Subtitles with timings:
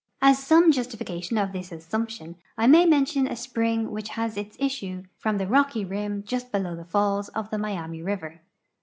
[0.19, 5.03] As some justification of this assumption, I may mention a spring which has its issue
[5.19, 8.41] from the rocky rim just l)elow the falls of the Miami river.